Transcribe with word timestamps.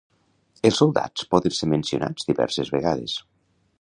Els 0.69 0.79
soldats 0.83 1.27
poden 1.35 1.55
ser 1.57 1.69
mencionats 1.75 2.27
diverses 2.31 2.73
vegades. 2.77 3.19